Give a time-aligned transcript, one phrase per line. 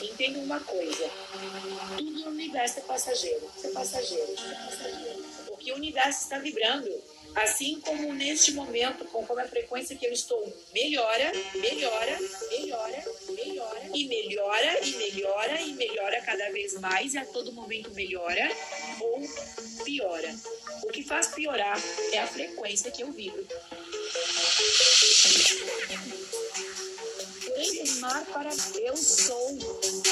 [0.00, 1.10] Entenda uma coisa:
[1.98, 3.50] tudo no universo é passageiro.
[3.64, 4.32] é passageiro.
[4.32, 5.24] é passageiro.
[5.48, 7.02] O que o universo está vibrando
[7.34, 10.40] Assim como neste momento, conforme a frequência que eu estou
[10.72, 12.18] melhora, melhora,
[12.50, 17.90] melhora, melhora, e melhora, e melhora, e melhora cada vez mais, e a todo momento
[17.92, 18.50] melhora
[19.00, 19.22] ou
[19.84, 20.34] piora.
[20.82, 21.80] O que faz piorar
[22.12, 23.46] é a frequência que eu vibro
[28.32, 29.58] para eu sou.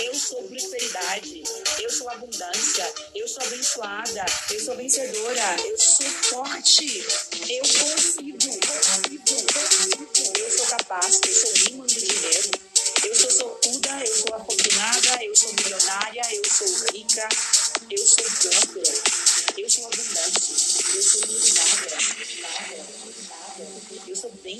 [0.03, 1.43] Eu sou prosperidade.
[1.79, 2.95] Eu sou abundância.
[3.15, 4.25] Eu sou abençoada.
[4.51, 5.57] Eu sou vencedora.
[5.65, 7.07] Eu sou forte.
[7.49, 8.39] Eu consigo.
[8.39, 9.47] Consigo.
[9.53, 10.39] Consigo.
[10.39, 11.21] Eu sou capaz.
[11.27, 12.51] Eu sou imã do dinheiro.
[13.05, 14.05] Eu sou sortuda.
[14.05, 15.25] Eu sou afortunada.
[15.25, 16.23] Eu sou milionária.
[16.33, 17.29] Eu sou rica.
[17.91, 18.95] Eu sou próspera.
[19.57, 20.53] Eu sou abundante.
[20.95, 22.48] Eu sou iluminada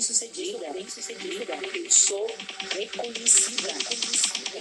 [0.09, 1.53] sucedida, bem-sucedida.
[1.71, 2.25] Eu sou
[2.71, 4.59] reconhecida, reconhecida,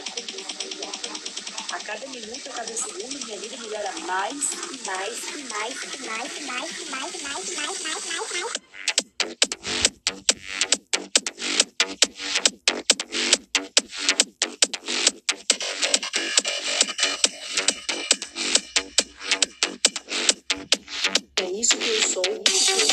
[1.71, 5.99] A cada minuto, a cada segundo, minha vida melhora mais e mais e mais e
[6.05, 8.53] mais e mais e mais e mais e mais mais mais mais.
[21.37, 22.88] É isso que eu sou, isso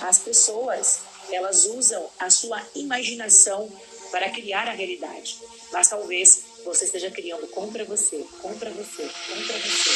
[0.00, 3.70] As pessoas, elas usam a sua imaginação
[4.10, 5.38] para criar a realidade.
[5.72, 9.90] Mas talvez você esteja criando contra você, contra você, contra você.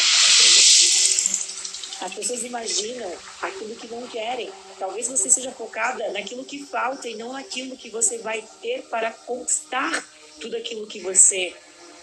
[2.00, 4.50] As pessoas imaginam aquilo que não querem.
[4.78, 9.11] Talvez você seja focada naquilo que falta e não naquilo que você vai ter para
[9.11, 10.06] conquistar
[10.41, 11.55] tudo aquilo que você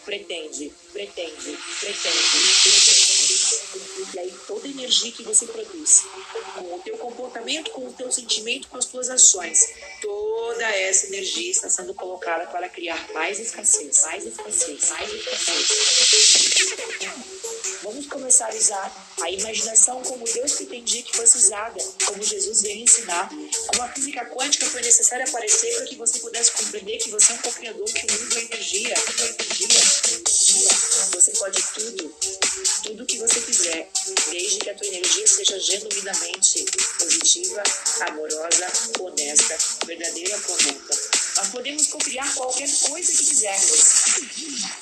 [0.04, 3.11] pretende, pretende, pretende, pretende.
[4.82, 6.06] Energia que você produz,
[6.56, 9.70] com o teu comportamento, com o teu sentimento, com as tuas ações,
[10.02, 15.68] toda essa energia está sendo colocada para criar mais escassez, mais escassez, mais escassez.
[17.84, 22.82] Vamos começar a usar a imaginação como Deus pretendia que fosse usada, como Jesus veio
[22.82, 23.30] ensinar,
[23.68, 27.36] como a física quântica foi necessária aparecer para que você pudesse compreender que você é
[27.36, 30.70] um co-criador, que o mundo é energia, tudo é energia.
[31.12, 32.16] Você pode tudo,
[32.84, 33.42] tudo que você
[35.52, 36.66] seja genuinamente
[36.98, 37.64] positiva,
[38.08, 38.68] amorosa,
[39.00, 40.98] honesta, verdadeira, correta.
[41.36, 44.82] Nós podemos copiar qualquer coisa que quisermos.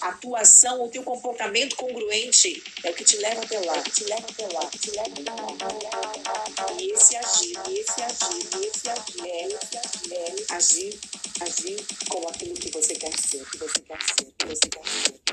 [0.00, 4.04] A tua ação, o teu comportamento congruente é o que te leva até lá, te
[4.04, 6.72] leva até lá, te leva até lá.
[6.78, 11.00] E esse agir, esse agir, esse agir, é, esse agir, é, agir,
[11.40, 15.23] agir como aquilo que você quer ser, que você quer ser, que você quer ser.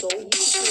[0.00, 0.69] 走一 we.